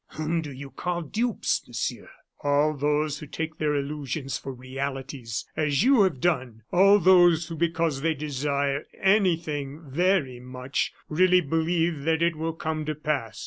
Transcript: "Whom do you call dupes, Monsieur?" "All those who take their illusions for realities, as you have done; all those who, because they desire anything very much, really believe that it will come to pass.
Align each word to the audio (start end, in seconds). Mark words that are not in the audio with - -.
"Whom 0.13 0.41
do 0.41 0.51
you 0.51 0.71
call 0.71 1.03
dupes, 1.03 1.61
Monsieur?" 1.67 2.09
"All 2.43 2.75
those 2.75 3.19
who 3.19 3.27
take 3.27 3.59
their 3.59 3.75
illusions 3.75 4.35
for 4.35 4.51
realities, 4.51 5.45
as 5.55 5.83
you 5.83 6.01
have 6.01 6.19
done; 6.19 6.63
all 6.71 6.97
those 6.97 7.49
who, 7.49 7.55
because 7.55 8.01
they 8.01 8.15
desire 8.15 8.85
anything 8.99 9.79
very 9.87 10.39
much, 10.39 10.91
really 11.07 11.39
believe 11.39 12.01
that 12.05 12.23
it 12.23 12.35
will 12.35 12.53
come 12.53 12.83
to 12.85 12.95
pass. 12.95 13.39